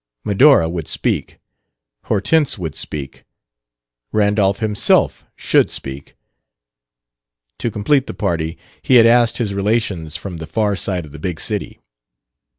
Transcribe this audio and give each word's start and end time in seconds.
Medora 0.25 0.67
would 0.67 0.87
speak; 0.87 1.37
Hortense 2.05 2.57
would 2.57 2.73
speak; 2.73 3.23
Randolph 4.11 4.57
himself 4.57 5.25
should 5.35 5.69
speak. 5.69 6.15
To 7.59 7.69
complete 7.69 8.07
the 8.07 8.15
party 8.15 8.57
he 8.81 8.95
had 8.95 9.05
asked 9.05 9.37
his 9.37 9.53
relations 9.53 10.17
from 10.17 10.37
the 10.37 10.47
far 10.47 10.75
side 10.75 11.05
of 11.05 11.11
the 11.11 11.19
big 11.19 11.39
city. 11.39 11.81